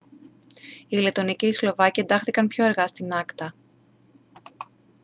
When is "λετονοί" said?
0.97-1.35